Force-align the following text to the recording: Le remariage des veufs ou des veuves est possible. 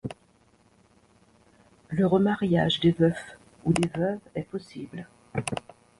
Le 1.89 2.07
remariage 2.07 2.79
des 2.79 2.89
veufs 2.91 3.37
ou 3.65 3.71
des 3.71 3.87
veuves 3.89 4.17
est 4.33 4.49
possible. 4.49 5.05